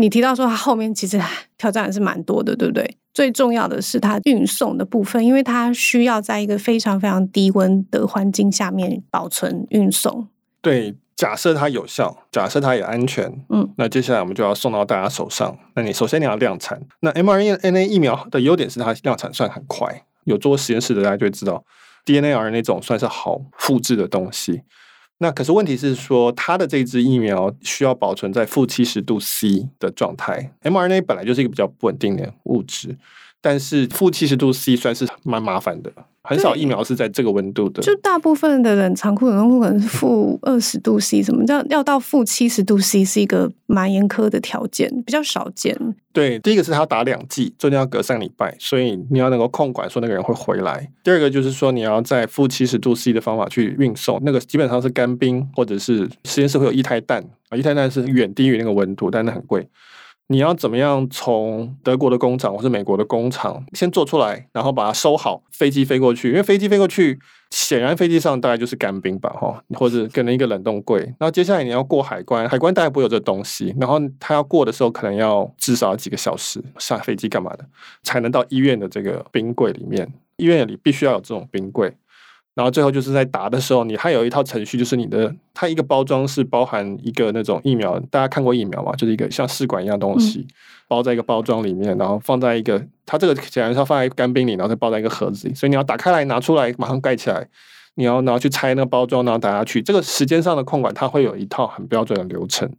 [0.00, 1.20] 你提到说它后面其实
[1.58, 2.96] 挑战还是蛮多的，对不对？
[3.12, 10.26] 最重要的是它运送的部分，因为它需要在一个非常非常低温的环境下面保存运送。
[10.62, 15.54] 对，假设它有效，假设它也安全，嗯，那接下来我们就要送到大家手上。
[15.74, 16.80] 那你首先你要量产。
[17.00, 21.62] 那 mRNA 疫苗的优点是它量产算很快，有做实验室的大家就会知道
[22.06, 24.62] ，DNA、RNA 那种算是好复制的东西。
[25.22, 30.50] 那可是问题是说，它的这支疫苗需要保存在负七十度 C 的状态。
[30.62, 32.96] mRNA 本来就是一个比较不稳定的物质，
[33.40, 35.92] 但是负七十度 C 算是蛮麻烦的。
[36.22, 45.74] 很少疫苗是在这个温度的，就大部分的冷藏库冷冻库可能是负二十度 C，什么叫要到负七十度 C 是一个蛮严苛的条件，比较少见。
[46.12, 50.86] 对，第一个是他要打两剂，中间要隔三礼拜，所以你要能够控管说那个人会回来。
[51.02, 59.66] 第二个就是说你要在负七十度 C 的方法去运送，那个基本上是干冰或者是实验室会有液态氮啊，液态氮是远低于那个温度，但那很贵。
[60.32, 67.18] 你要怎么样从德国的工厂或是美国的工厂先做出来，然后把它收好，飞机飞过去，因为飞机飞过去，
[67.50, 71.00] 显然飞机上大概就是干冰吧，哈，或者可能一个冷冻柜。
[71.18, 77.66] 然后接下来你要过海关，海关大概不会有这东西，然后他要过的时候，可能要至少几个小时下飞机干嘛的，
[78.04, 80.08] 才能到医院的这个冰柜里面。
[80.36, 81.92] 医院里必须要有这种冰柜。
[82.60, 88.92] 然后最后就是在打的时候，你还有一套程序，就是你的它一个包装是包含一个那种疫苗，大家看过疫苗吗？
[88.98, 90.46] 就是一个像试管一样东西，
[90.86, 97.48] 包在一个包装里面，然后放在一个它这个显然是要放在干冰里，然后再包在一个盒子里，所以你要打开来拿出来，马上盖起来，
[97.94, 99.80] 你要拿去拆那个包装，然后打下去。
[99.80, 102.70] 这个时间上的控管，它会有一套很标准的流程。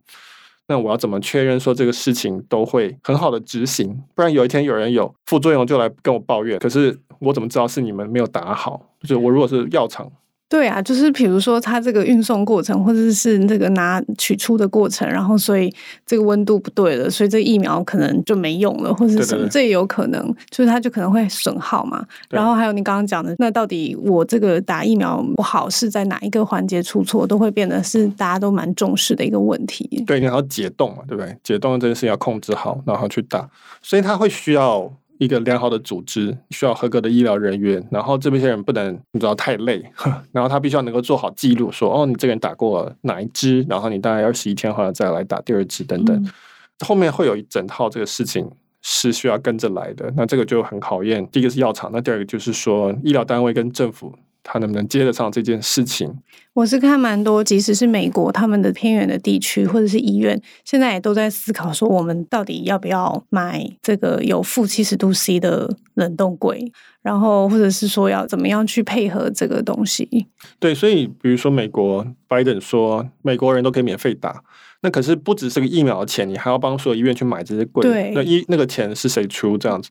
[0.68, 4.00] 那我要怎么确认说这个事情都会很好的执行？
[4.14, 8.82] 不然有一天有人有副作用就来跟我抱怨，可是我怎么知道是你们没有打好？
[9.02, 10.12] 就是我如果是药厂。
[10.50, 15.74] 对啊，就是比如说它这个运送过程，或者是那个拿取出的过程，然后所以
[16.06, 22.06] 这个温度不对了，所以这疫苗可能就没用了，或者是什么，对对对，这也有可能，就是它就可能会损耗嘛。
[22.30, 30.04] 然后还有你刚刚讲的，那到底我这个打疫苗不好是在哪一个环节出错，都会变得是大家都蛮重视的一个问题。
[30.06, 31.34] 对，你要解冻嘛，对不对？
[31.42, 33.50] 解冻这件事要控制好，然后去打，
[33.82, 34.92] 所以它会需要。
[35.22, 39.80] 一个良好的组织需要合格的医疗人员，然后这边些人不能你知道太累，
[40.34, 46.32] 然后他必须要能够做好记录，说哦，你这个人打过哪一支，然后你大概二十一天后来再来打第二支等等，嗯、
[46.80, 48.50] 后面会有一整套这个事情
[48.82, 51.24] 是需要跟着来的，那这个就很考验。
[51.28, 54.12] 第一个是药厂，那第二个就是说医疗单位跟政府。
[54.44, 56.14] 他能不能接得上这件事情？
[56.54, 66.70] 我是看蛮多，即使是美国他们的偏远的地区或者是医院，现在也都在思考说，我们到底要不要买这个有负七十度 C 的冷冻柜，
[67.02, 70.28] 然后或者是说要怎么样去配合这个东西？
[70.60, 74.44] 对，所以比如说美国拜登说，美国人都可以免费打，
[74.82, 79.58] 那可是不只是个疫苗的钱，你还要帮所有医院去买这些柜，对，那医那个钱是谁出？
[79.58, 79.90] 这样子，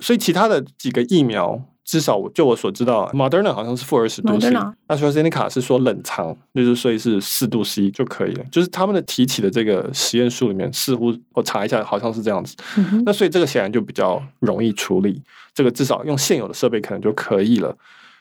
[0.00, 1.64] 所以其他的几个疫苗。
[1.86, 8.44] 至少我就我所知道，Moderna 好像是负二十度 C，那 AstraZeneca 是说冷藏，就是所以是四度 C 就可以了。
[8.50, 12.56] 就是他们的提起的这个实验数里面，似乎我查一下，好像是这样子。
[12.76, 15.22] 嗯、那所以这个显然就比较容易处理，
[15.54, 17.76] 这个至少用现有的设备可能就可以了。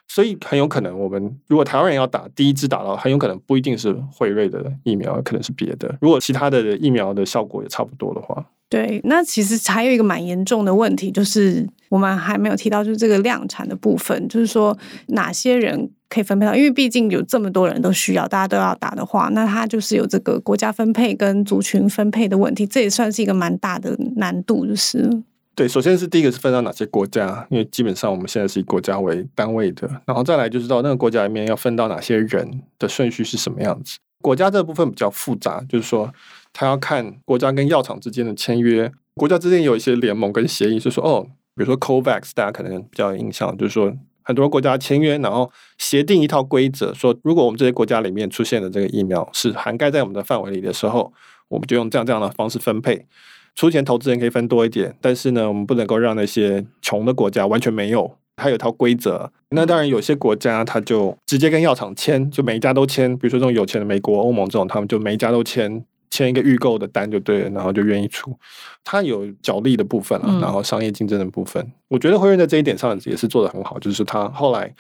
[0.08, 5.98] 所以很有可能，我们如果台湾人要打第一支打到，很有可能不一定是辉瑞的疫苗，可能是别的。
[6.00, 8.46] 如果其他的疫苗的效果也差不多的话。
[8.68, 14.76] 对，那其实还有一个蛮严重的问题，就是我们还没有提到，就是这个量产的部分，就是说
[15.10, 25.22] 哪些人可以分配到，因为毕竟有这么多人都需要，大家都要打的话，那它就是有这个国家分配跟族群分配的问题，这也算是一个蛮大的难度，就是。
[25.54, 34.00] 对，首先是第一个是分到哪些国家，因为基本上我们现在是以国家为单位的，然后再来就是到那个国家里面要分到哪些人的顺序是什么样子。
[34.22, 36.12] 国家这部分比较复杂，就是说。
[36.58, 51.12] 他要看国家跟药厂之间的签约，国家之间有一些联盟跟协议，是说哦，比如说 COVAX，大家可能比较有印象，就是说很多国家签约，然后协定一套规则，说如果我们这些国家里面出现的这个疫苗是涵盖在我们的范围里的时候，
[51.50, 53.06] 我们就用这样这样的方式分配，
[53.54, 59.30] 出钱投资人可以分多一点，但是呢，我们不能够让那些穷的国家完全没有，它有一套规则。
[59.50, 65.86] 那当然，有些国家它就直接跟药厂签，就每一家都签，比如说这种有钱的美国、欧盟这种，他们就每一家都签。
[66.10, 68.38] 签一个预购的单就对了，然后就愿意出，
[68.84, 74.74] 它有角力的部分了，然后商业竞争的部分，嗯、我觉得辉瑞在这一点上也是做得很好，就是他后来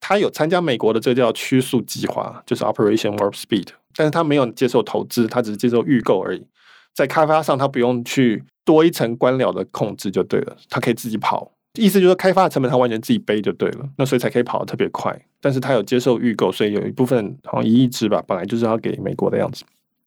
[0.00, 6.46] 他有参加美国的这个叫驱速计划，就是 Operation Warp Speed，但是他没有接受投资，他只是接受预购而已，
[6.94, 19.64] 在开发上他不用去多一层官僚的控制就对了，他可以自己跑，意思就是说开发的成本他完全自己背就对了，那所以才可以跑得特别快，但是他有接受预购，所以有一部分好像一亿支吧，本来就是要给美国的样子。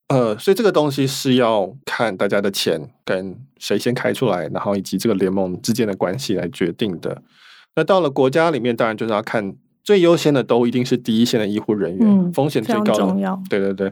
[0.08, 7.22] 呃，所以这个东西是要看大家的钱跟谁先开出来，然后以及这个联盟之间的关系来决定的。
[7.76, 13.92] 那到了国家里面，当然就是要看最优先的都一定是第一线的医护人员，嗯、风险最高的，对对对，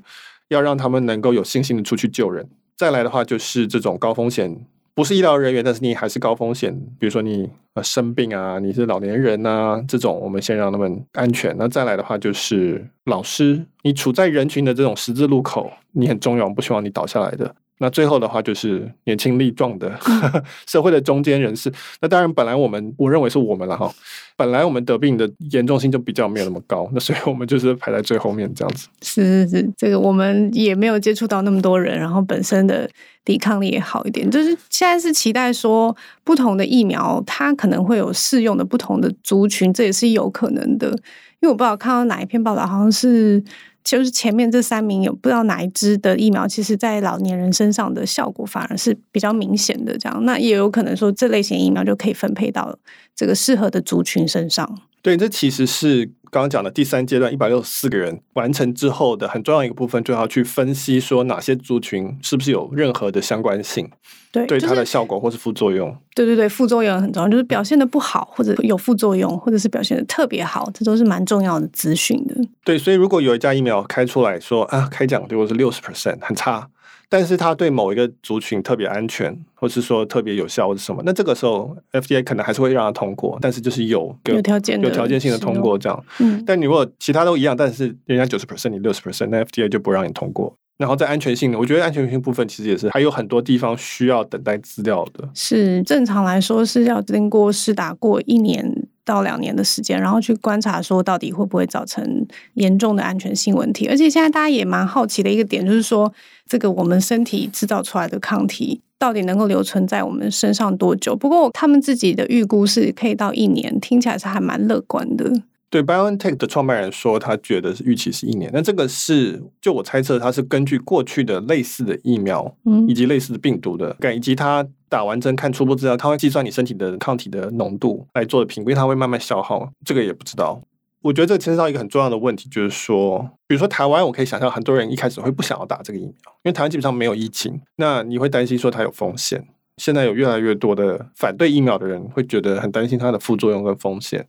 [0.49, 2.47] 要让他们能够有信心的出去救人。
[2.77, 4.65] 再来的话，就是这种高风险。
[4.95, 11.55] 不是医疗人员，但是你还是高风险，比如说你呃生病啊，你是老年人呐，这种我们先让他们安全。
[11.57, 17.55] 那再来的话就是老师，你处在人群的这种十字路口，你很重要，我们不希望你倒下来的。
[17.79, 19.91] 那最后的话就是年轻力壮的
[20.67, 21.71] 社会的中间人士。
[22.01, 23.91] 那当然，本来我们我认为是我们了哈。
[24.35, 28.87] 本来我们得病的严重性就比较没有那么高，那所以我们就是排在最后面这样子。
[29.01, 32.89] 是是是，这个我们也没有接触到那么多人，然后本身的
[33.23, 34.29] 抵抗力也好一点。
[34.29, 40.97] 就是现在是期待说，不同的疫苗它可能会有适用的不同的族群，这也是有可能的。
[41.43, 43.43] 因为我不知道看到哪一篇报道，好像是。
[43.85, 49.97] 就是前面这三名有不知道哪一支的疫苗，其实在老年人身上的效果反而是比较明显的。
[49.97, 52.73] 这样，那也有可能说这类型疫苗就可以分配到
[53.13, 54.79] 这个适合的族群身上。
[55.03, 63.87] 对，这其实是刚刚讲的第三阶段，一百六十四个人完成之后的很重要一个部分，就要去分析说哪些族群是不是有任何的相关性。
[64.31, 72.35] 对，对它的效果或是副作用，就是，对对对，副作用很重要，就是表现的不好，或者有副作用，或者是表现的特别好，这都是蛮重要的资讯的。
[72.63, 76.67] 对，所以如果有一家疫苗开出来说啊，开奖结果是六十 percent，很差，
[77.13, 86.05] 但是它对某一个族群特别安全，或是说特别有效，或者什么，那这个时候 FDA 可能还是会让它通过，但是就是有有条件有条件性的通过这样。
[86.19, 90.57] 嗯，但你如果其他都一样，但是人家九十 percent，你六十 percent，那 FDA 就不让你通过。
[90.79, 95.29] 然后在安全性，我觉得安全性部分其实也是还有很多地方需要等待资料的。
[95.35, 103.87] 是正常来说是要经过试打过一年到两年的时间，然后去观察说到底会不会造成严重的安全性问题。
[103.87, 106.11] 而且现在大家也蛮好奇的一个点，就是说
[106.47, 111.15] 这个我们身体制造出来的抗体到底能够留存在我们身上多久？
[111.15, 115.31] 不过他们自己的预估是可以到一年，听起来是还蛮乐观的。
[115.69, 118.47] 对，BioNTech 的创办人说，他觉得是预期是一年。
[118.53, 124.63] 那这个是，就我猜测，他是根据过去的类似的疫苗，嗯，以及类似的病毒的感，以及他
[124.93, 129.67] 打完针看初步资料，他会计算你身体的抗体的浓度来做的评估，因为它会慢慢消耗。
[129.83, 130.61] 这个也不知道。
[131.01, 136.11] 我觉得这牵涉到一个很重要的问题，就是说，比如说台湾，我可以想象很多人一开始会不想要打这个疫苗，
[136.43, 139.43] 因为台湾基本上没有疫情，那你会担心说它有风险。
[139.77, 144.27] 现在有越来越多的反对疫苗的人会觉得很担心它的副作用跟风险。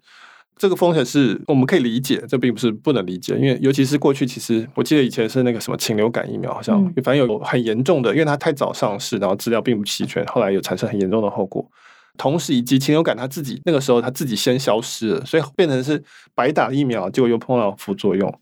[0.56, 11.68] 这个风险是我们可以理解，这并不是不能理解，因为尤其是过去，其实我记得以前是那个什么禽流感疫苗，好像反正有很严重的，因为它太早上市，然后资料并不齐全，后来有产生很严重的后果。
[12.16, 16.00] 同时，以及禽流感它自己那个时候它自己先消失了，所以变成是
[16.34, 18.32] 白打疫苗，结果又碰到副作用。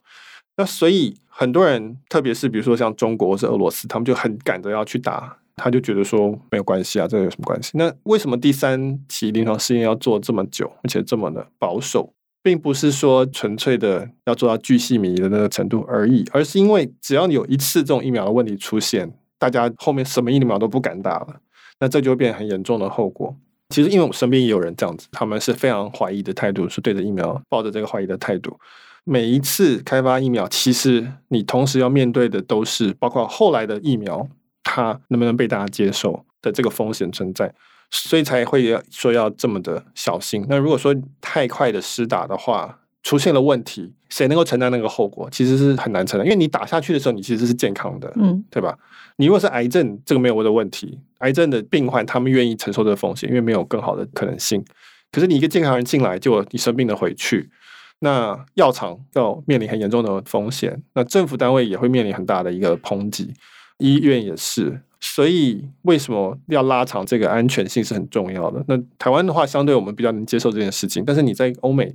[0.58, 5.38] 那所以很多人，特别是比如说像中国或是俄罗斯，他们就很赶着要去打。
[5.56, 7.70] 他就觉得说没有关系啊，这个有什么关系？
[7.74, 12.12] 那为什么第三期临床试验要做这么久，而且这么的保守，
[12.42, 21.36] 并不是说纯粹的要做到巨细靡遗的那个程度而已，而是因为只要你有一次这种疫苗的问题出现，大家后面什么疫苗都不敢打了，
[21.80, 23.34] 那这就会变很严重的后果。
[23.68, 28.58] 其实因为我身边也有人这样子，他们是非常怀疑的态度，是对着疫苗抱着这个怀疑的态度。
[29.04, 34.28] 每一次开发疫苗，其实你同时要面对的都是包括后来的疫苗。
[34.74, 37.52] 它能不能被大家接受的这个风险存在，
[37.90, 40.46] 所以才会说要这么的小心。
[40.48, 45.28] 那如果说太快的施打的话，出现了问题，谁能够承担那个后果？
[45.30, 48.78] 其实是很难承担，因为你打下去的时候，你其实是健康的，嗯，对吧？
[49.16, 54.64] 你如果是癌症，这个没有我的问题，癌症的病患他们愿意承受这个风险，因为没有更好的可能性。
[55.10, 57.50] 可是你一个健康人进来，结果你生病了回去，
[57.98, 63.34] 那药厂要面临很严重的风险，那政府单位也会面临很大的一个抨击。
[63.78, 68.64] 医院也是，所以为什么要拉长这个安全性是很重要的。
[68.68, 71.92] 那台湾的话，相对我们比较能接受这件事情，但是你在欧美，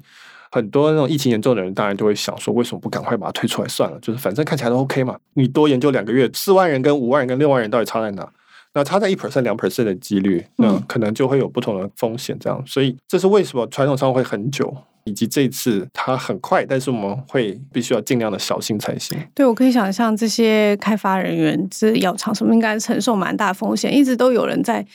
[0.52, 3.98] 很多那种疫情严重的人，当然就会想说，为什么不赶快把它推出来算了？
[4.02, 8.30] 就是反正看起来都 OK 嘛，你多研究两个月，四万人跟五万人跟六万人到底差在哪？
[8.74, 12.38] 那差在一 percent 两 percent 的几率，那可能就会有不同的风险。
[12.40, 14.76] 这样，所以这是为什么传统上会很久。
[15.08, 19.18] 以及这次它很快，但是我们会必须要尽量的小心才行。
[19.34, 24.86] 对，我可以想象这些开发人员，这药厂什么应该承受蛮大风险，一直都有人在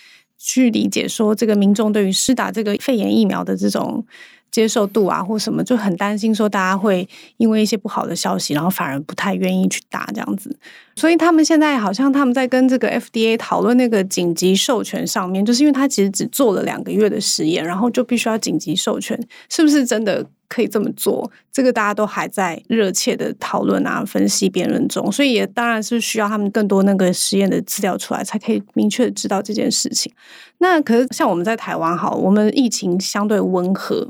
[0.43, 4.05] 去理解说，这个民众对于施打这个肺炎疫苗的这种。
[4.53, 10.55] 接受度啊，或什么就很担心，说大家会因为一些不好的消息，然后反而不太愿意去打这样子。
[10.95, 19.19] 所以他们现在好像他们在跟这个 FDA 讨论那个紧急授权上面，就是因为他其实只做了两个月的实验，然后就必须要紧急授权，
[19.49, 20.27] 是不是真的？
[20.53, 30.13] 可以这么做，这个大家都还在热切的讨论啊、分析、辩论中，所以也当然是需要他们更多那个实验的资料出来，才可以明确知道这件事情。
[30.59, 34.07] 那可是像我们在台湾，好，我们疫情相对温和，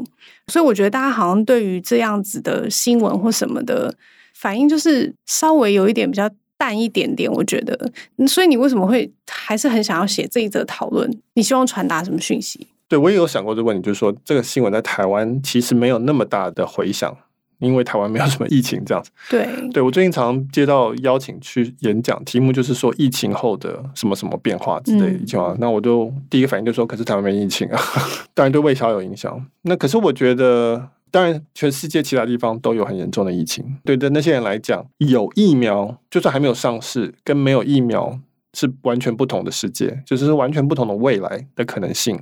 [0.49, 3.95] 所以我觉得大家好像对于这样子的新闻或什么的
[4.35, 6.29] 反应，就是稍微有一点比较
[6.59, 7.31] 淡一点点。
[7.31, 7.93] 我觉得，
[8.27, 11.09] 所以你为什么会还是很想要写这一则讨论？
[11.35, 12.67] 你希望传达什么讯息？
[12.93, 17.17] 对，我也有想过这个问题，就是说这个新闻在台湾其实没有那么大的回响，
[17.59, 19.11] 因为台湾没有什么疫情这样子。
[19.31, 27.81] 对，对我最近常接到邀请去演讲，题目就是说疫情后的什么什么变化之类的一句话，那我就第一个反应就是说，可是台湾没疫情啊，
[28.35, 29.43] 当然对卫消有影响。
[29.63, 33.65] 那可是我觉得，当然全世界其他地方都有很严重的疫情。
[33.87, 38.19] 对的那些人来讲，有疫苗就算还没有上市，跟没有疫苗
[38.53, 42.21] 是完全不同的世界，就是完全不同的未来的可能性。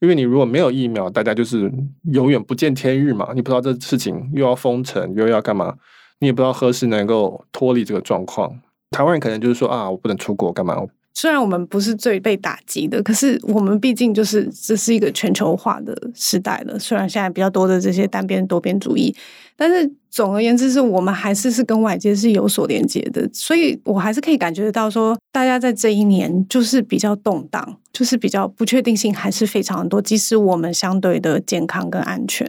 [0.00, 1.72] 因为你如果没有疫苗，大家就是
[2.12, 3.30] 永远不见天日嘛。
[3.34, 5.74] 你不知道这事情又要封城，又要干嘛，
[6.18, 8.60] 你也不知道何时能够脱离这个状况。
[8.90, 10.76] 台湾人可能就是说啊，我不能出国干嘛？
[11.12, 16.78] 虽然我们不是最被打击的，可是我们毕竟就是这是一个全球化的时代了。
[16.78, 19.14] 虽然现在比较多的这些单边多边主义，
[19.56, 23.28] 但是总而言之，是我们还是是跟外界是有所连接的。
[23.32, 30.00] 所以我还是可以感觉得到说，大家在这一年就是比较动荡，就是比较不确定性还是非常多。
[30.00, 32.48] 即使我们相对的健康跟安全，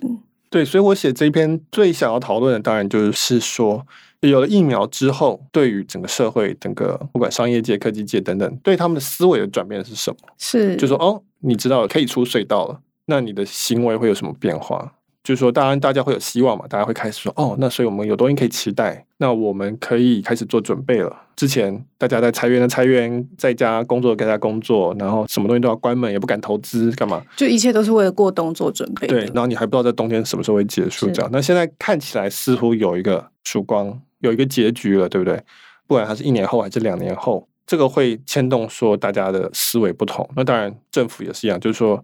[0.50, 3.86] 对，所以我写这篇最想要讨论的，当然就是说。
[4.30, 10.18] 有了疫苗之后，对于整个社会、整个不管商业界、科技界等等，对他们的思维的转变是什么？
[10.38, 14.94] 是，就说哦，你知道了可以出隧道了，那你的行为会有什么变化？
[15.24, 21.16] 就是说，当然大家会有希望嘛，大家会开始说哦，那所以我们有东西可以期待，那我们可以开始做准备了。
[21.36, 27.22] 之前大家在裁员的裁员，在家工作的在家工作，然后什么东西都要关门，也不敢投资，干嘛？
[27.38, 29.08] 就一切都是为了过冬做准备。
[29.08, 31.30] 对，然后你还不知道在冬天什么时候会结束，这样。
[31.32, 34.02] 那现在看起来似乎有一个曙光。
[34.22, 35.44] 有一个结局了，对不对？
[35.88, 40.28] 不管它是一年后还是两年后，这个会牵动说大家的思维不同。
[40.36, 42.02] 那当然，政府也是一样，就是说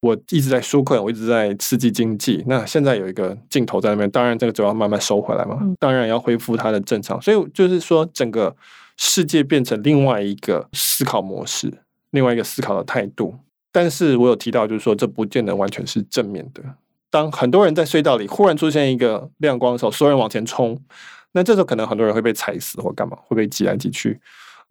[0.00, 2.44] 我一直在纾困，我一直在刺激经济。
[2.46, 5.58] 那现在有一个镜头在那边，当然这个就要慢慢收回来嘛。
[5.78, 7.20] 当然要恢复它的正常。
[7.22, 8.54] 所以就是说，整个
[8.98, 11.72] 世界变成另外一个思考模式，
[12.10, 13.34] 另外一个思考的态度。
[13.70, 16.62] 但是我有提到，就是说这不见得完全是正面的。
[17.10, 20.78] 当很多人在隧道里忽然出现一个亮光的时候，所有人往前冲。
[21.32, 24.20] 那这时候可能很多人会被踩死或干嘛，会被挤来挤去，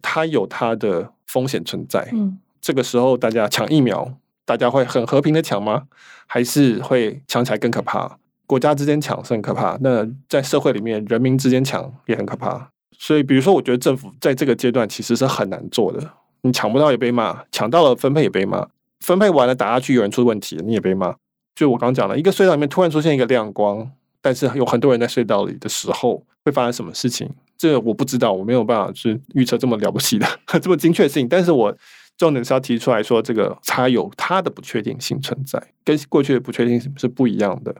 [0.00, 2.08] 它有它的风险存在。
[2.12, 4.12] 嗯，这个时候大家抢疫苗，
[4.44, 5.84] 大家会很和平的抢吗？
[6.26, 8.18] 还是会抢起来更可怕？
[8.46, 12.70] 国家之间抢是很可怕，那在社会里面人民之间抢也很可怕。
[12.98, 16.12] 所以，比如说，我觉得政府在这个阶段其实是很难做的。
[16.42, 18.68] 你抢不到也被骂，抢到了分配也被骂，
[19.00, 21.14] 分配完了打下去有人出问题，你也被骂。
[21.54, 23.90] 就我刚讲了，一个隧道里面突然出现一个亮光。
[24.22, 27.28] 但是有很多人在隧道里的时候会发生什么事情？
[27.58, 30.26] 这个我不知道，我没有办法去预测这么了不起的、
[30.62, 31.28] 这么精确的事情。
[31.28, 31.76] 但是我
[32.16, 37.74] 重点是要提出来说，这个它有它的不确定性存在，跟过去的不确定性是不一样的。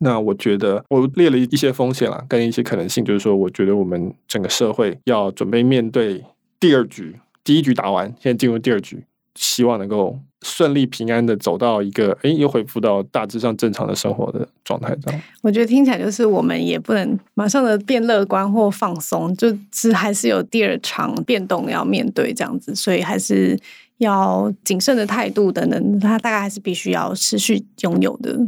[0.00, 6.24] 那我觉得我列了一些风险啦，跟一些可能性，就是说，我觉得我们整个社会要准备面对
[6.58, 9.04] 第二局，第一局打完，现在进入第二局。
[9.34, 15.20] 希望能够顺利平安的走到一个，哎，又恢复到大致上正常的生活的状态这样。
[15.42, 23.58] 我觉得听起来就是我们也不能马上的变乐观或放松，就是还是有第二场变动要面对这样子，所以还是
[23.98, 28.38] 要谨慎的态度等等，它大概还是必须要持续拥有的。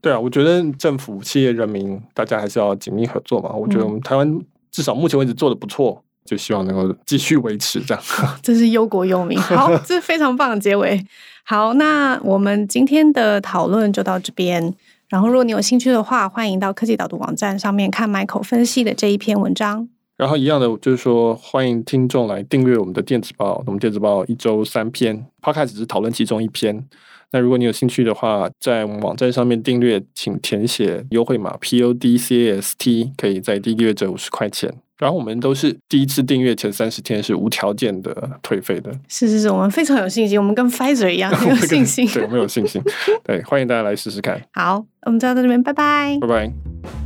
[0.00, 3.50] 对啊，我觉得政府、企业、人民，大家还是要紧密合作嘛。
[3.52, 4.38] 我觉得我们台湾
[4.70, 6.04] 至少目前为止做的不错。
[6.24, 8.02] 就希望能够继续维持这样，
[8.42, 9.38] 这是忧国忧民。
[9.42, 11.04] 好，这是非常棒的结尾。
[11.44, 14.74] 好，那我们今天的讨论就到这边。
[15.10, 19.88] 然后，如果你有兴趣的话，欢迎到科技导读网站上面看 Michael 分析的这一篇文章。
[20.16, 23.62] 然后一样的就是说，欢迎听众来订阅我们的电子报。
[23.66, 26.84] 我们电子报一周三篇，Podcast 只是讨论其中一篇。
[27.32, 34.72] 那如果你有兴趣的话，在我们网站上面订阅，请填写优惠码 PODCAST，可以在第一个月折五十块钱。
[35.04, 38.90] 然后我们都是第一次订阅前三十天是无条件的退费的。
[39.06, 42.08] 是是是，我们非常有信心，我们跟 Pfizer 一样 很有信心。
[42.08, 42.80] 对，我们有信心。
[43.22, 44.40] 对，欢迎大家来试试看。
[44.54, 46.16] 好，我们就到这边，拜拜。
[46.22, 47.03] 拜拜。